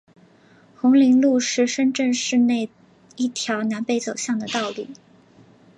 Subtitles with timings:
[0.77, 2.71] 红岭路是深圳市内
[3.17, 4.87] 一条南北走向的道路。